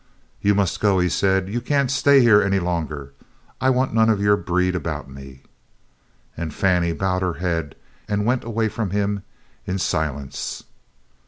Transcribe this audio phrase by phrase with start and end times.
[0.41, 1.47] "You must go," he said.
[1.47, 3.13] "You can't stay here any longer.
[3.61, 5.43] I want none of your breed about me."
[6.35, 7.75] And Fannie bowed her head
[8.07, 9.21] and went away from him
[9.67, 10.63] in silence.